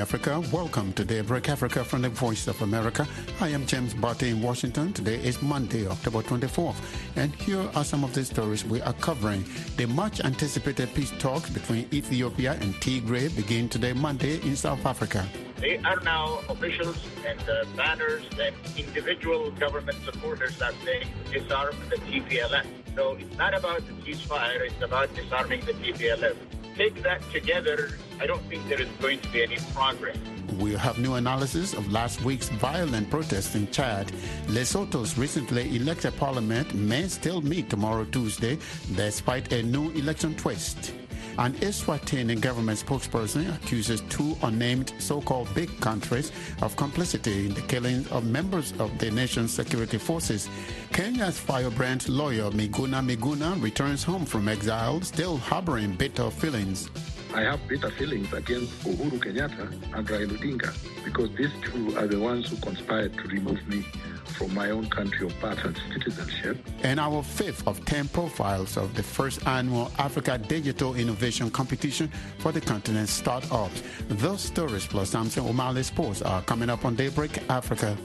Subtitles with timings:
[0.00, 0.42] Africa.
[0.50, 3.06] Welcome to Daybreak Africa from the Voice of America.
[3.40, 4.92] I am James Butty in Washington.
[4.94, 6.76] Today is Monday, October 24th.
[7.16, 9.44] And here are some of the stories we are covering.
[9.76, 15.26] The much anticipated peace talks between Ethiopia and Tigray begin today, Monday, in South Africa.
[15.58, 21.96] They are now officials and uh, banners and individual government supporters are saying disarm the
[21.96, 22.64] TPLF.
[22.96, 26.36] So it's not about the ceasefire, it's about disarming the TPLF.
[26.76, 30.16] Take that together, I don't think there is going to be any progress.
[30.58, 34.08] We'll have new analysis of last week's violent protests in Chad.
[34.46, 38.58] Lesotho's recently elected parliament may still meet tomorrow, Tuesday,
[38.94, 40.92] despite a new election twist.
[41.38, 48.06] An Eswatini government spokesperson accuses two unnamed so-called big countries of complicity in the killing
[48.08, 50.48] of members of the nation's security forces.
[50.92, 56.90] Kenya's firebrand lawyer Miguna Miguna returns home from exile, still harboring bitter feelings.
[57.32, 62.18] I have bitter feelings against Uhuru Kenyatta and Raila Odinga because these two are the
[62.18, 63.84] ones who conspired to remove me
[64.30, 66.58] from my own country of birth and citizenship.
[66.82, 72.52] And our fifth of 10 profiles of the first annual Africa Digital Innovation Competition for
[72.52, 73.82] the continent's startups.
[74.08, 77.96] Those stories plus Samson Omale Sports are coming up on Daybreak Africa.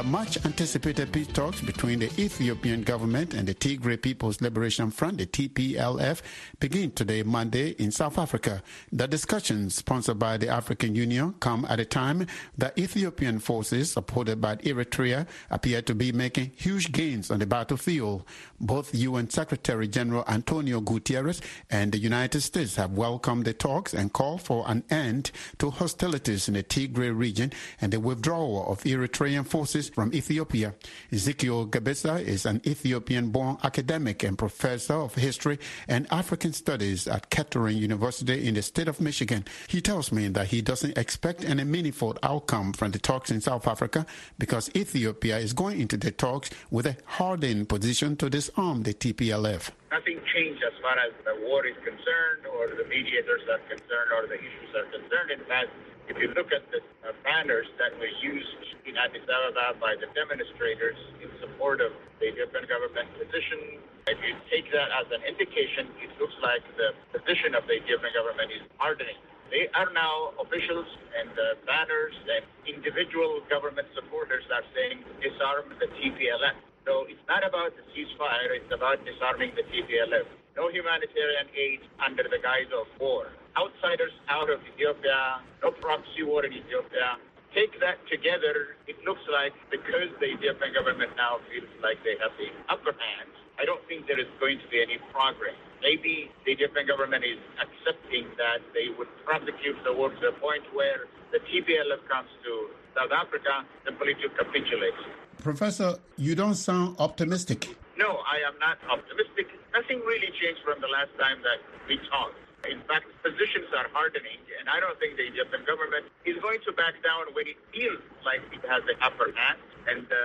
[0.00, 5.18] The much anticipated peace talks between the Ethiopian government and the Tigray People's Liberation Front,
[5.18, 6.22] the TPLF,
[6.58, 8.62] begin today, Monday, in South Africa.
[8.90, 14.40] The discussions, sponsored by the African Union, come at a time that Ethiopian forces, supported
[14.40, 18.24] by Eritrea, appear to be making huge gains on the battlefield.
[18.58, 24.10] Both UN Secretary General Antonio Guterres and the United States have welcomed the talks and
[24.10, 29.46] called for an end to hostilities in the Tigray region and the withdrawal of Eritrean
[29.46, 30.74] forces from Ethiopia.
[31.12, 35.58] Ezekiel Gebissa is an Ethiopian-born academic and professor of history
[35.88, 39.44] and African studies at Kettering University in the state of Michigan.
[39.68, 43.66] He tells me that he doesn't expect any meaningful outcome from the talks in South
[43.66, 44.06] Africa
[44.38, 49.70] because Ethiopia is going into the talks with a hardened position to disarm the TPLF.
[49.90, 54.26] Nothing changed as far as the war is concerned or the mediators are concerned or
[54.26, 55.30] the issues are concerned.
[55.32, 55.70] In fact,
[56.10, 60.10] if you look at the uh, banners that were used in Addis Ababa by the
[60.10, 63.78] demonstrators in support of the Ethiopian government position,
[64.10, 68.10] if you take that as an indication, it looks like the position of the Ethiopian
[68.10, 69.14] government is hardening.
[69.54, 75.86] They are now officials and uh, banners and individual government supporters are saying disarm the
[75.94, 76.58] TPLF.
[76.90, 80.26] So it's not about the ceasefire, it's about disarming the TPLF.
[80.56, 86.44] No humanitarian aid under the guise of war outsiders out of Ethiopia, no proxy war
[86.44, 87.18] in Ethiopia.
[87.54, 92.30] Take that together, it looks like because the Ethiopian government now feels like they have
[92.38, 95.58] the upper hand, I don't think there is going to be any progress.
[95.82, 100.62] Maybe the Ethiopian government is accepting that they would prosecute the war to the point
[100.72, 105.02] where the TPLF comes to South Africa simply to capitulates.
[105.42, 107.76] Professor, you don't sound optimistic.
[108.00, 109.52] No, I am not optimistic.
[109.76, 112.40] Nothing really changed from the last time that we talked.
[112.64, 116.72] In fact, positions are hardening, and I don't think the Egyptian government is going to
[116.72, 119.60] back down when it feels like it has the upper hand.
[119.84, 120.16] And uh,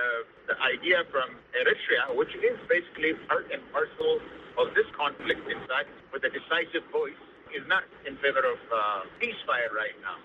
[0.48, 4.24] the idea from Eritrea, which is basically part and parcel
[4.56, 7.20] of this conflict, in fact, with a decisive voice,
[7.52, 10.16] is not in favor of uh, ceasefire right now.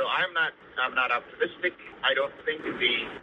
[0.00, 1.76] So I'm not, I'm not optimistic.
[2.02, 2.72] I don't think the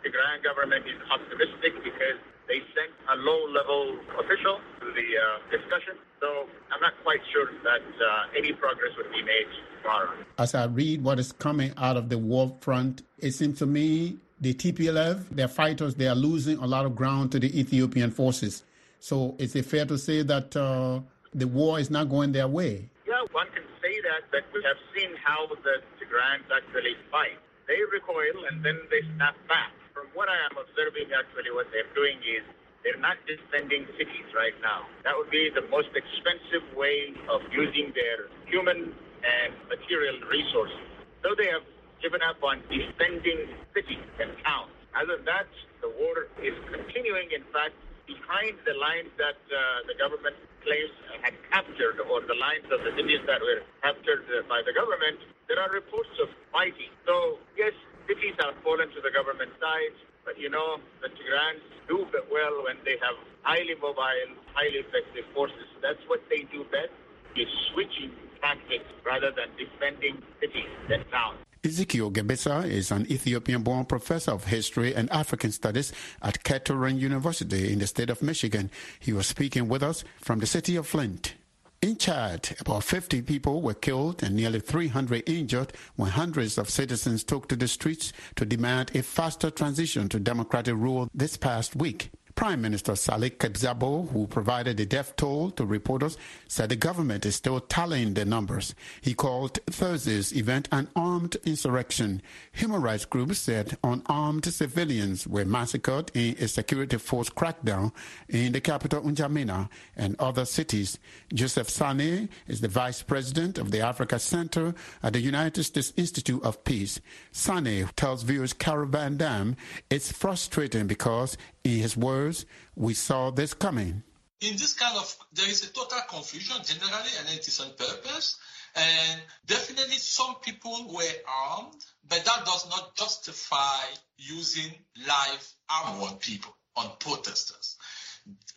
[0.05, 5.97] Tigrayan government is optimistic because they sent a low-level official to the uh, discussion.
[6.21, 9.47] So I'm not quite sure that uh, any progress would be made
[9.81, 10.13] tomorrow.
[10.37, 14.19] As I read what is coming out of the war front, it seems to me
[14.39, 18.61] the TPLF, their fighters, they are losing a lot of ground to the Ethiopian forces.
[18.99, 20.99] So is it fair to say that uh,
[21.33, 22.87] the war is not going their way?
[23.07, 27.35] Yeah, one can say that, but we have seen how the Tigrayans actually fight.
[27.67, 29.75] They recoil and then they snap back.
[29.91, 32.43] From what I am observing, actually, what they're doing is
[32.83, 34.87] they're not defending cities right now.
[35.03, 40.79] That would be the most expensive way of using their human and material resources.
[41.23, 41.67] So they have
[41.99, 44.71] given up on defending cities and towns.
[44.95, 45.51] Other than that,
[45.83, 47.27] the war is continuing.
[47.35, 47.75] In fact,
[48.07, 52.95] behind the lines that uh, the government claims had captured, or the lines of the
[52.95, 56.91] cities that were captured uh, by the government, there are reports of fighting.
[57.05, 57.73] So, yes,
[58.07, 59.95] cities have fallen to the government side,
[60.25, 65.67] but you know, the Tigrans do well when they have highly mobile, highly effective forces.
[65.81, 66.91] That's what they do best,
[67.35, 68.11] is switching
[68.41, 71.39] tactics rather than defending cities and towns.
[71.63, 75.91] Ezekiel Gebissa is an Ethiopian-born professor of history and African studies
[76.21, 78.69] at Kettering University in the state of Michigan.
[78.99, 81.33] He was speaking with us from the city of Flint.
[81.79, 87.23] In Chad, about 50 people were killed and nearly 300 injured when hundreds of citizens
[87.23, 92.09] took to the streets to demand a faster transition to democratic rule this past week.
[92.37, 96.17] Prime Minister Salih Kebzabo, who provided the death toll to reporters,
[96.47, 98.75] said the government is still tallying the numbers.
[99.01, 102.21] He called Thursday's event an armed insurrection.
[102.51, 107.91] Human rights groups said unarmed civilians were massacred in a security force crackdown
[108.29, 110.99] in the capital N'Djamena and other cities.
[111.33, 116.43] Joseph Sany is the vice president of the Africa Center at the United States Institute
[116.43, 117.01] of Peace.
[117.33, 119.55] Sany tells VOA's Carol Van Dam
[119.89, 122.26] it's frustrating because, in his words,
[122.75, 124.03] we saw this coming.
[124.41, 128.37] In this kind of, there is a total confusion generally, and it is on purpose.
[128.75, 131.13] And definitely some people were
[131.49, 133.85] armed, but that does not justify
[134.17, 134.71] using
[135.07, 137.77] live arm on people, on protesters.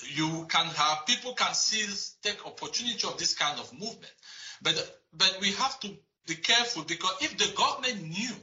[0.00, 4.12] You can have, people can seize, take opportunity of this kind of movement.
[4.62, 5.88] But, but we have to
[6.26, 8.34] be careful because if the government knew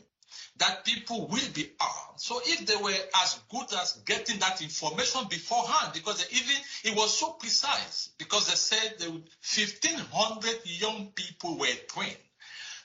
[0.57, 2.19] that people will be armed.
[2.19, 7.17] So if they were as good as getting that information beforehand, because even it was
[7.17, 12.17] so precise, because they said they would, 1,500 young people were trained.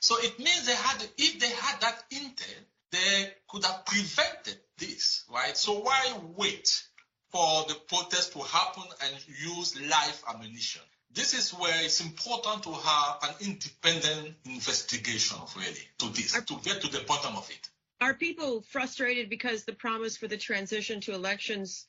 [0.00, 5.24] So it means they had, if they had that intel, they could have prevented this,
[5.32, 5.56] right?
[5.56, 6.82] So why wait
[7.30, 10.82] for the protest to happen and use live ammunition?
[11.14, 16.80] This is where it's important to have an independent investigation, really, to this, to get
[16.80, 17.68] to the bottom of it.
[18.00, 21.86] Are people frustrated because the promise for the transition to elections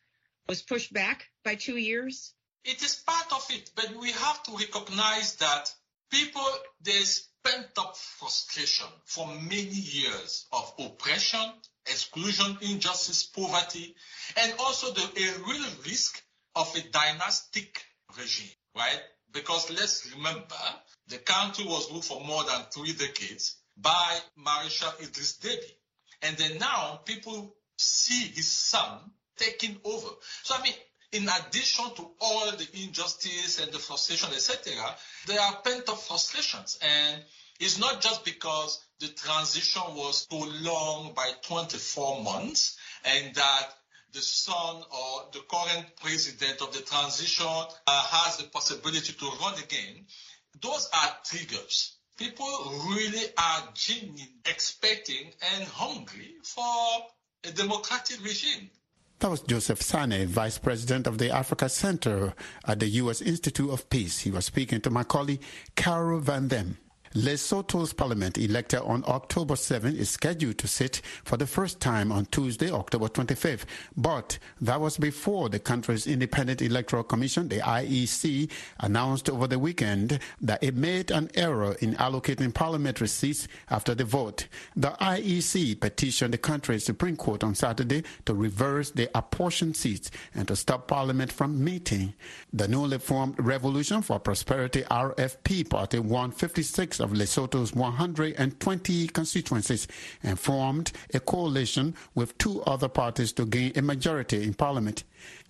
[0.47, 2.33] was pushed back by two years?
[2.65, 5.73] It is part of it, but we have to recognize that
[6.11, 6.47] people,
[6.81, 11.51] there's pent up frustration for many years of oppression,
[11.85, 13.95] exclusion, injustice, poverty,
[14.37, 16.21] and also the a real risk
[16.55, 17.83] of a dynastic
[18.17, 19.01] regime, right?
[19.33, 20.55] Because let's remember,
[21.07, 25.71] the country was ruled for more than three decades by Marshal Idris Deby.
[26.21, 28.99] And then now people see his son
[29.37, 30.09] taking over.
[30.43, 30.73] So, I mean,
[31.11, 34.73] in addition to all the injustice and the frustration, etc.,
[35.27, 36.79] there are pent-up frustrations.
[36.81, 37.23] And
[37.59, 43.69] it's not just because the transition was too long by 24 months and that
[44.13, 49.55] the son or the current president of the transition uh, has the possibility to run
[49.55, 50.05] again,
[50.61, 51.97] those are triggers.
[52.17, 52.47] People
[52.89, 57.07] really are genuine, expecting and hungry for
[57.43, 58.69] a democratic regime.
[59.19, 62.33] That was Joseph Sany, Vice President of the Africa Center
[62.67, 63.21] at the U.S.
[63.21, 64.19] Institute of Peace.
[64.19, 65.41] He was speaking to my colleague,
[65.75, 66.77] Carol Van Dam.
[67.15, 72.25] Lesotho's parliament elected on October 7 is scheduled to sit for the first time on
[72.25, 73.65] Tuesday, October 25th.
[73.95, 78.49] But that was before the country's Independent Electoral Commission, the IEC,
[78.79, 84.05] announced over the weekend that it made an error in allocating parliamentary seats after the
[84.05, 84.47] vote.
[84.75, 90.47] The IEC petitioned the country's Supreme Court on Saturday to reverse the apportioned seats and
[90.47, 92.15] to stop parliament from meeting.
[92.51, 99.87] The newly formed Revolution for Prosperity RFP party won 56 of Lesotho's 120 constituencies
[100.23, 105.03] and formed a coalition with two other parties to gain a majority in parliament.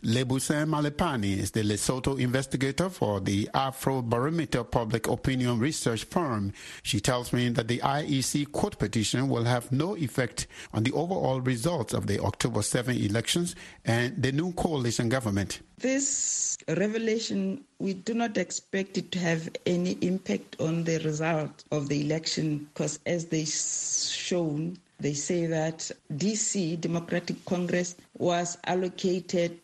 [0.03, 6.51] Libuseng Malephane is the Lesotho investigator for the Afrobarometer public opinion research firm.
[6.83, 11.39] She tells me that the IEC court petition will have no effect on the overall
[11.39, 13.55] results of the October 7 elections
[13.85, 15.61] and the new coalition government.
[15.83, 21.89] This revelation, we do not expect it to have any impact on the result of
[21.89, 29.59] the election because, as they shown, they say that DC, Democratic Congress, was allocated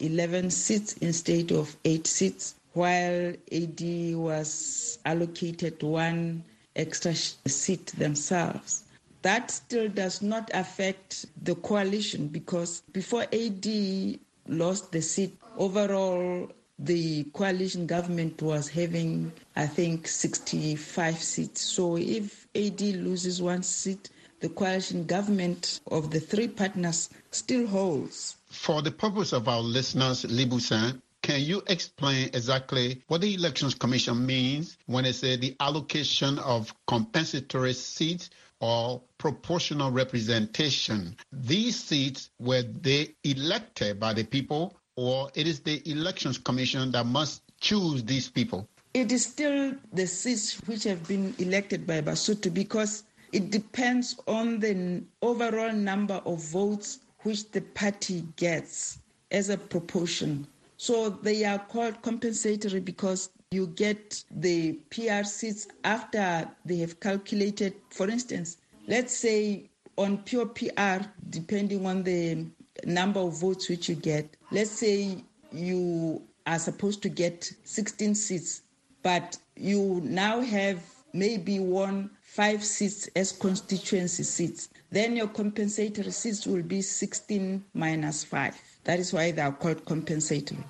[0.00, 3.80] 11 seats instead of 8 seats, while AD
[4.16, 6.44] was allocated one
[6.76, 8.84] extra seat themselves.
[9.20, 17.24] That still does not affect the coalition because before AD lost the seat, overall the
[17.32, 21.60] coalition government was having, I think, 65 seats.
[21.62, 28.36] So if AD loses one seat, the coalition government of the three partners still holds.
[28.46, 34.24] For the purpose of our listeners, Libuseng, can you explain exactly what the Elections Commission
[34.24, 41.16] means when it says the allocation of compensatory seats or proportional representation?
[41.32, 47.06] These seats, were they elected by the people or it is the Elections Commission that
[47.06, 48.68] must choose these people?
[48.94, 54.58] It is still the seats which have been elected by Basotho because It depends on
[54.58, 59.00] the overall number of votes which the party gets
[59.30, 60.46] as a proportion.
[60.78, 67.74] So they are called compensatory because you get the PR seats after they have calculated,
[67.90, 72.46] for instance, let's say on pure PR, depending on the
[72.84, 78.62] number of votes which you get, let's say you are supposed to get 16 seats,
[79.02, 80.82] but you now have
[81.14, 84.68] maybe won five seats as constituency seats.
[84.90, 88.54] Then your compensatory seats will be 16 minus 5.
[88.84, 90.62] That is why they are called compensatory.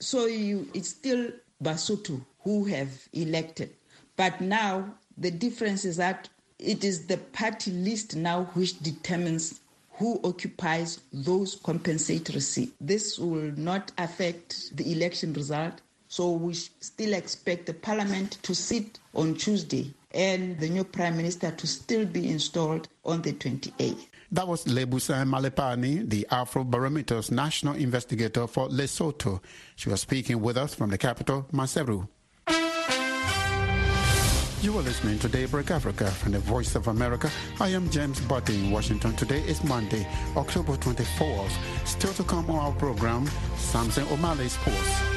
[0.00, 1.30] So you, it's still
[1.62, 3.70] Basotho who have elected.
[4.16, 9.60] But now the difference is that it is the party list now which determines
[9.92, 12.72] who occupies those compensatory seats.
[12.80, 15.80] This will not affect the election result.
[16.08, 21.50] So we still expect the parliament to sit on Tuesday and the new prime minister
[21.50, 24.06] to still be installed on the 28th.
[24.36, 29.40] That was Libuseng Malephane, the Afrobarometer's national investigator for Lesotho.
[29.76, 32.06] She was speaking with us from the capital, Maseru.
[34.60, 37.30] You are listening to Daybreak Africa from the Voice of America.
[37.60, 39.16] I am James Butty in Washington.
[39.16, 41.56] Today is Monday, October 24th.
[41.86, 43.26] Still to come on our program,
[43.56, 45.15] Samson Omale Sports.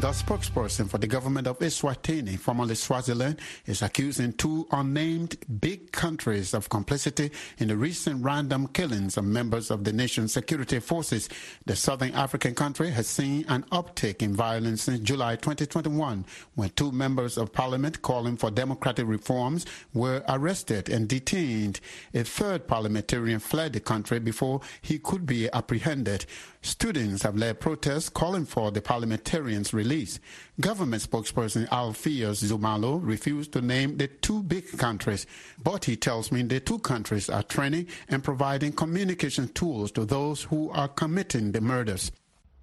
[0.00, 6.54] The spokesperson for the government of Eswatini, formerly Swaziland, is accusing two unnamed big countries
[6.54, 11.28] of complicity in the recent random killings of members of the nation's security forces.
[11.66, 16.24] The southern African country has seen an uptick in violence since July 2021,
[16.54, 21.80] when two members of parliament calling for democratic reforms were arrested and detained.
[22.14, 26.24] A third parliamentarian fled the country before he could be apprehended.
[26.68, 30.20] Students have led protests calling for the parliamentarians' release.
[30.60, 35.26] Government spokesperson Alpheus Nxumalo refused to name the two big countries,
[35.64, 40.42] but he tells me the two countries are training and providing communication tools to those
[40.42, 42.12] who are committing the murders.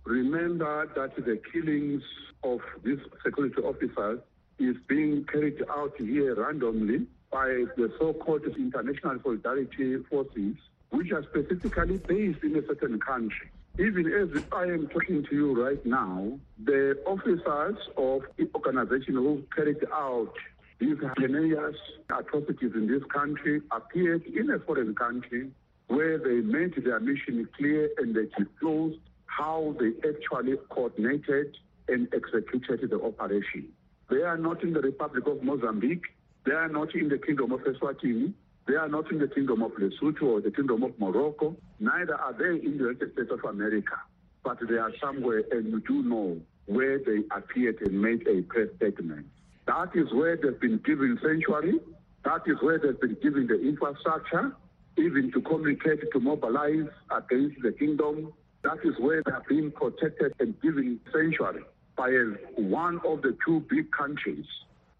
[0.04, 2.04] Remember that the killings
[2.44, 4.20] of these security officers
[4.60, 10.56] is being carried out here randomly by the so-called international solidarity forces,
[10.92, 13.50] which are specifically based in a certain country.
[13.77, 19.44] Even as I am talking to you right now, the officers of the organization who
[19.53, 20.32] carried out
[20.79, 21.75] these heinous
[22.10, 25.51] atrocities in this country appeared in a foreign country
[25.88, 31.58] where they made their mission clear and they disclosed how they actually coordinated
[31.89, 33.67] and executed the operation.
[34.10, 36.05] They are not in the Republic of Mozambique.
[36.46, 38.34] They are not in the Kingdom of Eswatini.
[38.68, 41.56] They are not in the Kingdom of Lesotho or the Kingdom of Morocco.
[41.80, 43.96] Neither are they in the United States of America.
[44.44, 48.70] But they are somewhere, and you do know where they appeared and made a press
[48.78, 49.28] statement.
[49.68, 51.80] That is where they've been given sanctuary.
[52.24, 54.56] That is where they've been given the infrastructure,
[54.98, 58.34] even to communicate, to mobilize against the kingdom.
[58.64, 61.64] That is where they are being protected and given sanctuary
[61.96, 62.10] by
[62.56, 64.46] one of the two big countries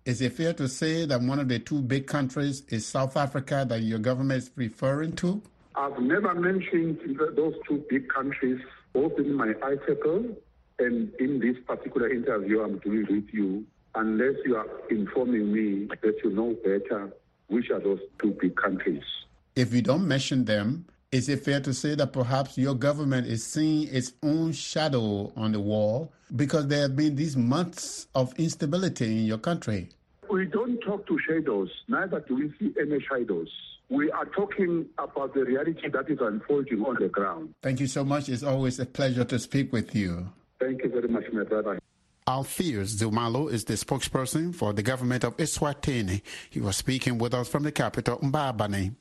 [0.06, 3.66] is it fair to say that one of the two big countries is South Africa
[3.68, 5.42] that your government is referring to?
[5.76, 7.00] I've never mentioned
[7.36, 8.62] those two big countries,
[8.94, 10.26] both in my article
[10.78, 16.16] and in this particular interview I'm doing with you, unless you are informing me that
[16.24, 17.12] you know better
[17.48, 19.04] which are those two big countries.
[19.56, 20.86] If you don't mention them,
[21.16, 25.54] is it fair to say that perhaps your government is seeing its own shadow on
[25.54, 29.88] the wall because there have been these months of instability in your country?
[30.30, 33.48] We don't talk to shadows, neither do we see any shadows.
[33.88, 37.54] We are talking about the reality that is unfolding on the ground.
[37.64, 38.28] Thank you so much.
[38.28, 40.28] It's always a pleasure to speak with you.
[40.60, 41.80] Thank you very much, my brother.
[42.28, 46.22] Alpheus Nxumalo is the spokesperson for the government of Eswatini.
[46.50, 48.96] He was speaking with us from the capital, Mbabane.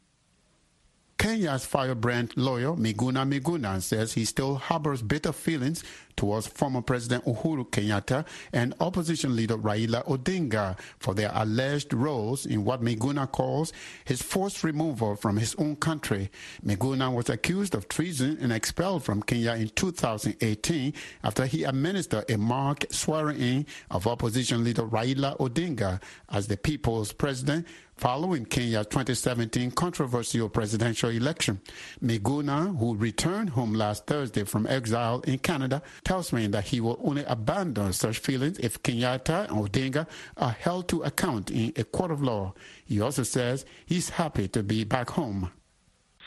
[1.25, 5.83] Kenya's firebrand lawyer Miguna Miguna says he still harbors bitter feelings
[6.17, 12.65] towards former President Uhuru Kenyatta and opposition leader Raila Odinga for their alleged roles in
[12.65, 13.73] what Miguna calls
[14.05, 16.31] his forced removal from his own country.
[16.63, 20.93] Miguna was accused of treason and expelled from Kenya in 2018
[21.25, 27.67] after he administered a mock swearing-in of opposition leader Raila Odinga as the people's president
[27.97, 31.61] following Kenya's 2017 controversial presidential election.
[32.03, 37.01] Miguna, who returned home last Thursday from exile in Canada, tells me that he will
[37.03, 42.11] only abandon such feelings if Kenyatta and Odinga are held to account in a court
[42.11, 42.55] of law.
[42.85, 45.51] He also says he's happy to be back home.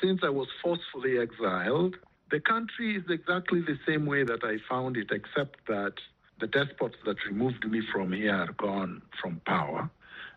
[0.01, 1.95] Since I was forcefully exiled,
[2.29, 5.93] the country is exactly the same way that I found it, except that
[6.39, 9.89] the despots that removed me from here are gone from power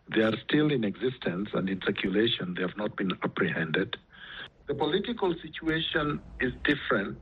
[0.09, 2.55] They are still in existence and in circulation.
[2.55, 3.95] They have not been apprehended.
[4.67, 7.17] The political situation is different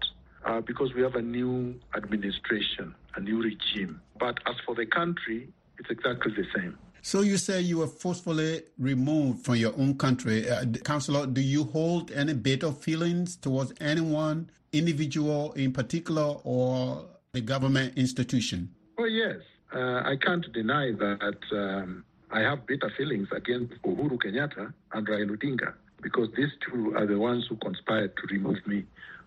[0.46, 4.02] uh, because we have a new administration, a new regime.
[4.20, 6.78] But as for the country, it's exactly the same.
[7.02, 10.50] So you say you were forcefully removed from your own country.
[10.50, 17.42] Uh, Councillor, do you hold any bitter feelings towards anyone, individual in particular, or the
[17.42, 18.74] government institution?
[18.98, 19.38] Oh, yes.
[19.74, 25.36] Uh, I can't deny that um, I have bitter feelings against Uhuru Kenyatta and Raila
[25.36, 28.86] Odinga because these two are the ones who conspired to remove me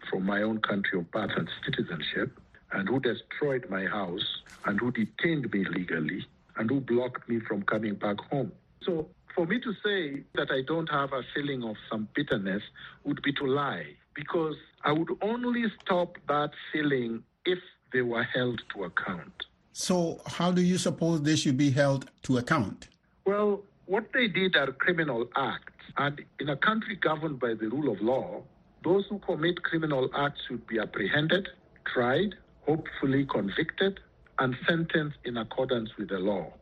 [0.08, 2.38] from my own country of birth and citizenship
[2.70, 6.24] and who destroyed my house and who detained me legally
[6.56, 8.52] and who blocked me from coming back home.
[8.82, 12.62] So for me to say that I don't have a feeling of some bitterness
[13.04, 17.58] would be to lie because I would only stop that feeling if
[17.92, 19.46] they were held to account.
[19.74, 22.88] So, how do you suppose they should be held to account?
[23.24, 25.72] Well, what they did are criminal acts.
[25.96, 28.42] And in a country governed by the rule of law,
[28.82, 31.48] those who commit criminal acts should be apprehended,
[31.92, 32.34] tried,
[32.66, 34.00] hopefully convicted,
[34.38, 36.52] and sentenced in accordance with the law.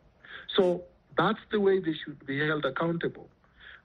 [0.57, 0.83] So
[1.17, 3.29] that's the way they should be held accountable.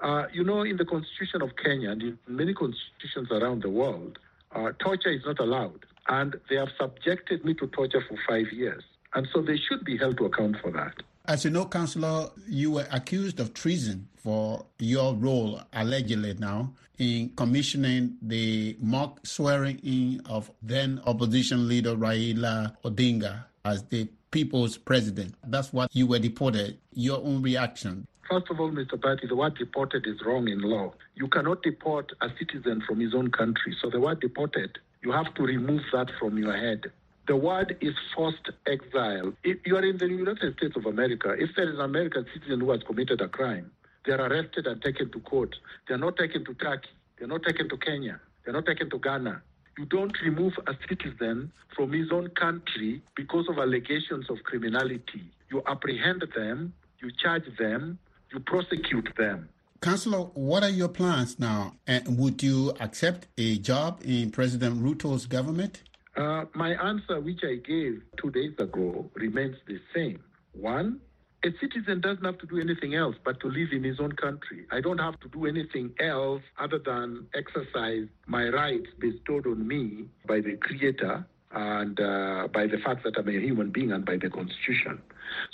[0.01, 4.19] Uh, you know, in the Constitution of Kenya and in many constitutions around the world,
[4.53, 5.85] uh, torture is not allowed.
[6.07, 8.83] And they have subjected me to torture for five years.
[9.13, 10.95] And so they should be held to account for that.
[11.27, 17.29] As you know, Councillor, you were accused of treason for your role, allegedly now, in
[17.35, 25.33] commissioning the mock swearing in of then opposition leader Raila Odinga as the people's president.
[25.43, 26.77] That's what you were deported.
[26.93, 28.05] Your own reaction.
[28.29, 28.99] First of all, Mr.
[28.99, 30.93] Butty, the word deported is wrong in law.
[31.15, 33.75] You cannot deport a citizen from his own country.
[33.81, 36.91] So the word deported, you have to remove that from your head.
[37.27, 39.33] The word is forced exile.
[39.43, 42.59] If you are in the United States of America, if there is an American citizen
[42.59, 43.71] who has committed a crime,
[44.05, 45.55] they are arrested and taken to court.
[45.87, 46.89] They are not taken to Turkey.
[47.17, 48.19] They are not taken to Kenya.
[48.43, 49.41] They are not taken to Ghana.
[49.77, 55.23] You don't remove a citizen from his own country because of allegations of criminality.
[55.49, 57.97] You apprehend them, you charge them,
[58.31, 59.49] you prosecute them.
[59.81, 61.73] Councillor, what are your plans now?
[61.87, 65.81] And would you accept a job in President Ruto's government?
[66.15, 70.23] Uh, my answer, which I gave two days ago, remains the same.
[70.53, 71.01] One,
[71.43, 74.65] a citizen doesn't have to do anything else but to live in his own country.
[74.71, 80.05] I don't have to do anything else other than exercise my rights bestowed on me
[80.27, 84.17] by the Creator and uh, by the fact that I'm a human being and by
[84.17, 85.01] the Constitution.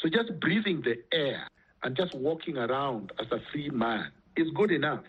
[0.02, 1.47] So just breathing the air
[1.84, 5.04] and just walking around as a free man is good enough.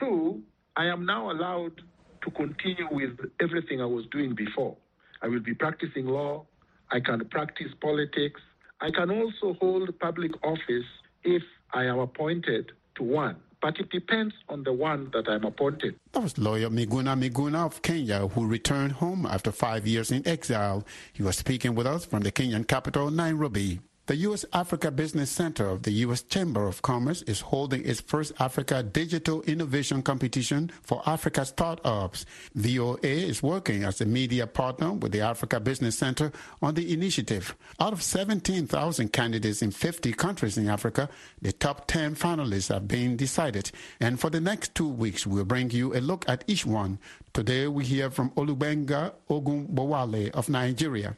[0.00, 0.42] Two,
[0.76, 1.80] I am now allowed
[2.22, 4.76] to continue with everything I was doing before.
[5.24, 6.44] I will be practicing law.
[6.90, 8.42] I can practice politics.
[8.82, 10.84] I can also hold public office
[11.22, 13.36] if I am appointed to one.
[13.62, 15.96] But it depends on the one that I'm appointed.
[16.12, 20.84] That was lawyer Miguna Miguna of Kenya, who returned home after five years in exile.
[21.14, 23.80] He was speaking with us from the Kenyan capital, Nairobi.
[24.06, 24.44] The U.S.
[24.52, 26.20] Africa Business Center of the U.S.
[26.20, 32.26] Chamber of Commerce is holding its first Africa Digital Innovation Competition for Africa startups.
[32.54, 37.56] VOA is working as a media partner with the Africa Business Center on the initiative.
[37.80, 41.08] Out of 17,000 candidates in 50 countries in Africa,
[41.40, 43.70] the top 10 finalists have been decided.
[44.00, 46.98] And for the next two weeks, we'll bring you a look at each one.
[47.32, 51.16] Today, we hear from Olugbenga Ogunbowale of Nigeria.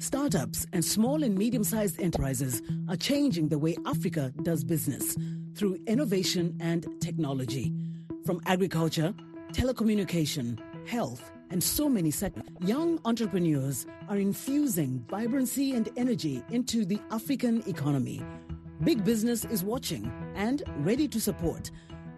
[0.00, 5.14] Startups and small and medium sized enterprises are changing the way Africa does business
[5.54, 7.70] through innovation and technology.
[8.24, 9.12] From agriculture,
[9.52, 10.58] telecommunication,
[10.88, 17.62] health, and so many sectors, young entrepreneurs are infusing vibrancy and energy into the African
[17.68, 18.22] economy.
[18.82, 21.70] Big business is watching and ready to support.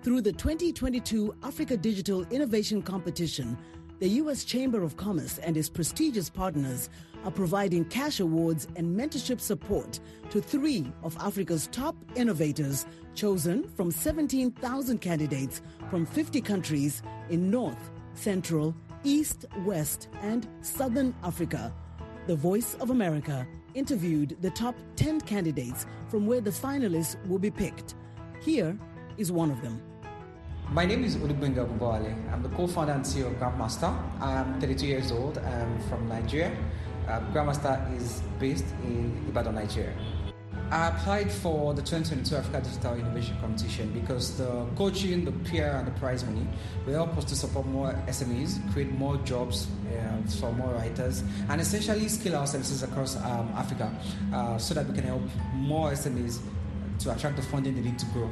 [0.03, 3.59] Through the 2022 Africa Digital Innovation Competition,
[4.03, 4.43] the U.S.
[4.43, 6.91] Chamber of Commerce and its prestigious partners
[7.25, 12.85] are providing cash awards and mentorship support to three of Africa's top innovators
[13.15, 21.73] chosen from 17,000 candidates from 50 countries in North, Central, East, West, and Southern Africa.
[22.27, 27.53] The Voice of America interviewed the top 10 candidates from where the finalists will be
[27.53, 27.95] picked.
[28.41, 28.77] Here
[29.17, 29.81] is one of them.
[30.73, 32.15] My name is Olugbenga Bubale.
[32.33, 33.93] I'm the co-founder and CEO of Grantmaster.
[34.23, 35.37] I'm 32 years old.
[35.37, 36.57] I'm from Nigeria.
[37.07, 39.93] Uh, Grantmaster is based in Ibadan, Nigeria.
[40.71, 45.87] I applied for the 2022 Africa Digital Innovation Competition because the coaching, the peer, and
[45.87, 46.47] the prize money
[46.87, 51.61] will help us to support more SMEs, create more jobs uh, for more writers, and
[51.61, 53.95] essentially scale our services across um, Africa
[54.33, 55.21] uh, so that we can help
[55.53, 56.41] more SMEs
[57.01, 58.31] to attract the funding they need to grow.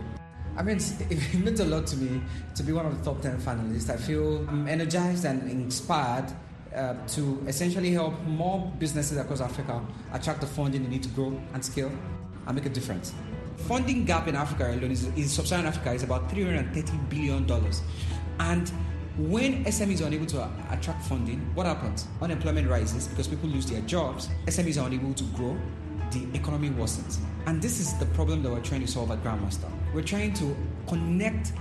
[0.57, 0.77] I mean,
[1.11, 2.21] it meant a lot to me
[2.55, 3.91] to be one of the top 10 finalists.
[3.91, 6.33] I feel energized and inspired
[6.75, 11.41] uh, to essentially help more businesses across Africa attract the funding they need to grow
[11.53, 11.91] and scale
[12.47, 13.13] and make a difference.
[13.69, 17.83] Funding gap in Africa alone is, in sub-Saharan Africa is about 330 billion dollars,
[18.39, 18.73] and
[19.19, 22.07] when SMEs are unable to attract funding, what happens?
[22.23, 24.29] Unemployment rises because people lose their jobs.
[24.47, 25.59] SMEs are unable to grow.
[26.11, 29.71] The economy worsens, and this is the problem that we're trying to solve at Grantmaster.
[29.95, 31.53] We're trying to connect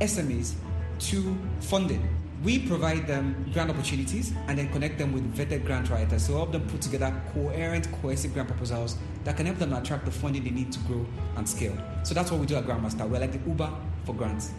[0.00, 0.54] SMEs
[0.98, 2.08] to funding
[2.44, 6.52] we provide them grant opportunities and then connect them with vetted grant writers to help
[6.52, 10.50] them put together coherent, cohesive grant proposals that can help them attract the funding they
[10.50, 11.76] need to grow and scale.
[12.02, 13.08] So that's what we do at Grantmaster.
[13.08, 13.70] We're like the Uber
[14.04, 14.50] for grants.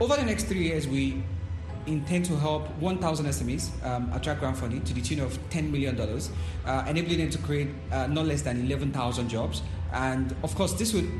[0.00, 1.24] Over the next three years, we
[1.86, 5.98] intend to help 1,000 SMEs um, attract grant funding to the tune of $10 million,
[5.98, 9.62] uh, enabling them to create uh, not less than 11,000 jobs.
[9.92, 11.10] And of course, this would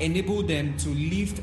[0.00, 1.40] enable them to lift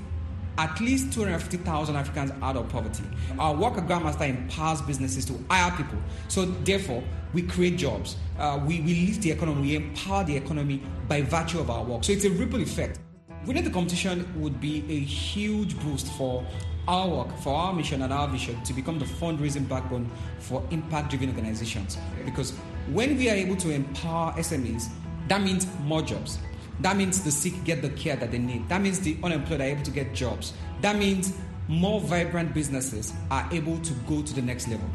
[0.58, 3.04] at least 250,000 Africans out of poverty.
[3.38, 6.00] Our work at Grantmaster empowers businesses to hire people.
[6.28, 7.04] So, therefore,
[7.34, 8.18] we create jobs.
[8.40, 9.62] Uh, we, we lift the economy.
[9.62, 12.04] We empower the economy by virtue of our work.
[12.04, 13.00] So, it's a ripple effect.
[13.46, 16.44] Winning the competition would be a huge boost for
[16.88, 21.10] our work, for our mission and our vision to become the fundraising backbone for impact
[21.10, 21.98] driven organizations.
[22.26, 22.52] Because
[22.92, 24.90] when we are able to empower SMEs,
[25.28, 26.40] that means more jobs.
[26.80, 28.70] That means the sick get the care that they need.
[28.70, 30.54] That means the unemployed are able to get jobs.
[30.82, 31.34] That means
[31.68, 34.88] more vibrant businesses are able to go to the next level.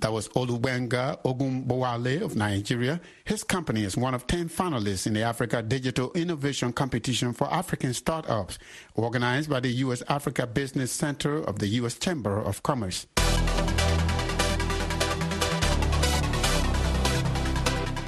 [0.00, 3.00] That was Olugbenga Ogunbowale of Nigeria.
[3.24, 7.92] His company is one of 10 finalists in the Africa Digital Innovation Competition for African
[7.92, 8.58] Startups,
[8.94, 10.04] organized by the U.S.
[10.08, 11.98] Africa Business Center of the U.S.
[11.98, 13.06] Chamber of Commerce.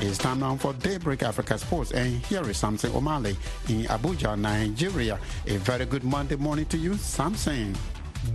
[0.03, 3.37] It's time now for Daybreak Africa Sports, and here is Samson Omale
[3.68, 5.18] in Abuja, Nigeria.
[5.46, 7.74] A very good Monday morning to you, Samson.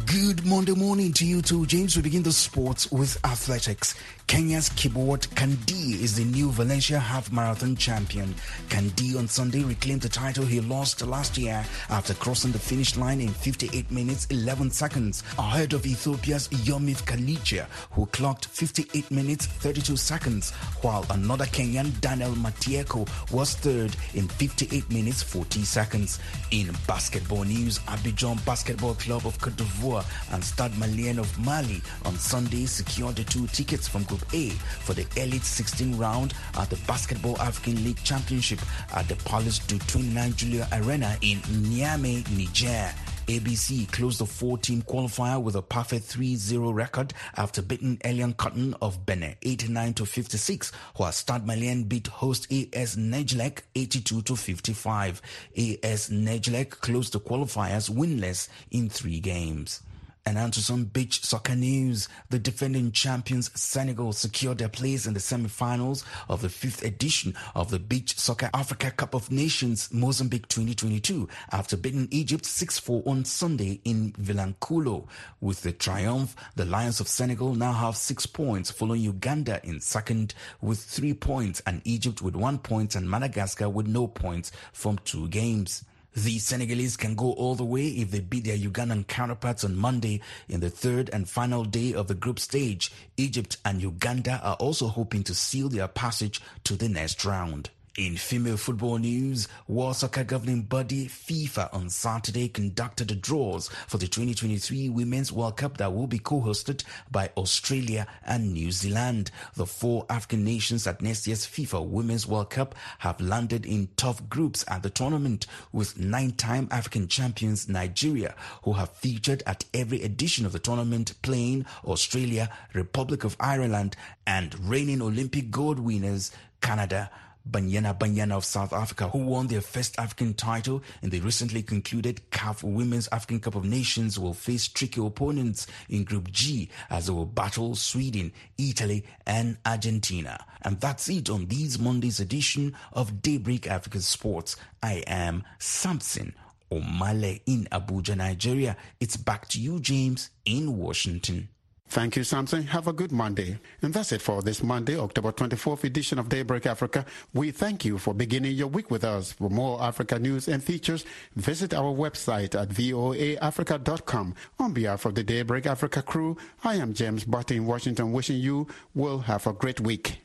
[0.08, 1.96] Good Monday morning to you too, James.
[1.96, 3.94] We begin the sports with athletics.
[4.28, 8.34] Kenya's Kibiwott Kandie is the new Valencia half marathon champion.
[8.70, 13.22] Kandie on Sunday reclaimed the title he lost last year after crossing the finish line
[13.22, 19.96] in 58 minutes 11 seconds ahead of Ethiopia's Yomif Kejelcha, who clocked 58 minutes 32
[19.96, 26.20] seconds, while another Kenyan Daniel Mateiko was third in 58 minutes 40 seconds.
[26.50, 32.16] In basketball news, Abidjan Basketball Club of Cote d'Ivoire and Stade Malien of Mali on
[32.16, 36.78] Sunday secured the two tickets from Group A for the Elite 16 round at the
[36.88, 38.60] Basketball African League Championship
[38.94, 42.94] at the Palace du 29 Julia Arena in Niamey, Niger.
[43.28, 49.04] ABC closed the four-team qualifier with a perfect 3-0 record after beating Elan Coton of
[49.06, 55.22] Benin 89 to 56, while Stade Malien beat host AS Nigelec 82 to 55.
[55.58, 59.82] AS Nigelec closed the qualifiers winless in three games.
[60.28, 62.10] And on to some beach soccer news.
[62.32, 67.70] The defending champions Senegal secured their place in the semi-finals of the fifth edition of
[67.70, 73.80] the Beach Soccer Africa Cup of Nations Mozambique 2022 after beating Egypt 6-4 on Sunday
[73.86, 75.08] in Vilankulo.
[75.42, 80.34] With the triumph, the Lions of Senegal now have six points, following Uganda in second
[80.60, 85.28] with three points and Egypt with one point and Madagascar with no points from two
[85.28, 85.86] games.
[86.16, 90.22] The Senegalese can go all the way if they beat their Ugandan counterparts on Monday
[90.48, 92.90] in the third and final day of the group stage.
[93.18, 97.70] Egypt and Uganda are also hoping to seal their passage to the next round.
[97.98, 103.98] In female football news, World Soccer governing body FIFA on Saturday conducted the draws for
[103.98, 109.32] the 2023 Women's World Cup that will be co-hosted by Australia and New Zealand.
[109.56, 114.28] The four African nations at next year's FIFA Women's World Cup have landed in tough
[114.28, 120.46] groups at the tournament with nine-time African champions Nigeria, who have featured at every edition
[120.46, 123.96] of the tournament playing Australia, Republic of Ireland,
[124.28, 127.10] and reigning Olympic gold winners Canada.
[127.50, 132.22] Banyana Banyana of South Africa, who won their first African title in the recently concluded
[132.32, 137.14] CAF Women's African Cup of Nations, will face tricky opponents in Group G as they
[137.14, 140.44] will battle Sweden, Italy, and Argentina.
[140.64, 144.56] And that's it on this Monday's edition of Daybreak African Sports.
[144.82, 146.34] I am Samson
[146.72, 148.76] Omale in Abuja, Nigeria.
[149.00, 151.50] It's back to you, James, in Washington.
[151.88, 152.64] Thank you, Samson.
[152.68, 153.60] Have a good Monday.
[153.82, 157.06] And that's it for this Monday, October 24th edition of Daybreak Africa.
[157.34, 159.34] We thank you for beginning your week with us.
[159.34, 164.36] For more Africa news and features, visit our website at voaafrica.com.
[164.60, 168.68] On behalf of the Daybreak Africa crew, I am James Butty in Washington wishing you
[168.94, 170.25] will have a great week.